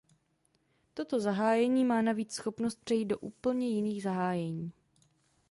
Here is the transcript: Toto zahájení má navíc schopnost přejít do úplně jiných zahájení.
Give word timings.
Toto 0.93 1.19
zahájení 1.19 1.85
má 1.85 2.01
navíc 2.01 2.33
schopnost 2.33 2.79
přejít 2.83 3.05
do 3.05 3.19
úplně 3.19 3.69
jiných 3.69 4.03
zahájení. 4.03 4.71